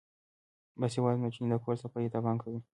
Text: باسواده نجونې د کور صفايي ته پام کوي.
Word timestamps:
باسواده 0.79 1.17
نجونې 1.23 1.47
د 1.51 1.55
کور 1.63 1.75
صفايي 1.83 2.09
ته 2.13 2.19
پام 2.25 2.37
کوي. 2.43 2.59